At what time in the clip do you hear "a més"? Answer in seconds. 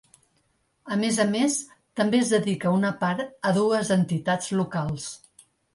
0.95-1.19, 1.25-1.59